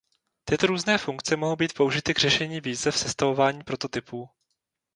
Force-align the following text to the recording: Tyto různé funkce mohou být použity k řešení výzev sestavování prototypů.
Tyto 0.45 0.67
různé 0.67 0.97
funkce 0.97 1.35
mohou 1.35 1.55
být 1.55 1.73
použity 1.73 2.13
k 2.13 2.17
řešení 2.19 2.61
výzev 2.61 2.97
sestavování 2.97 3.63
prototypů. 3.63 4.29